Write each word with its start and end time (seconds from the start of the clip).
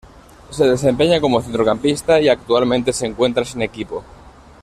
Se 0.49 0.65
desempeña 0.65 1.21
como 1.21 1.43
centrocampista 1.43 2.19
y 2.19 2.27
actualmente 2.27 2.91
se 2.91 3.05
encuentra 3.05 3.45
sin 3.45 3.61
equipo. 3.61 4.03